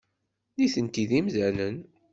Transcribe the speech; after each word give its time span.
Nitenti 0.55 1.05
d 1.09 1.11
imdanen. 1.19 1.77